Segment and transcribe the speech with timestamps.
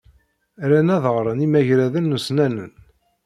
[0.69, 2.71] Ran ad ɣren imagraden ussnanen.